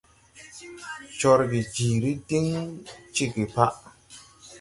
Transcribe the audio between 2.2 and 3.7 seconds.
diŋ ceege pa.